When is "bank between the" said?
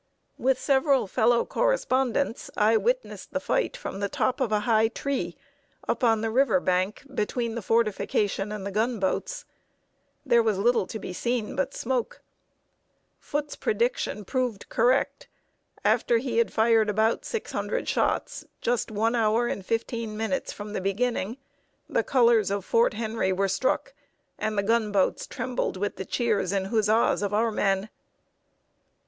6.59-7.61